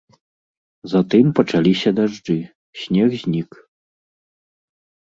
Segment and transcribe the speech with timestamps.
[0.93, 2.39] Затым пачаліся дажджы,
[2.85, 3.51] снег знік.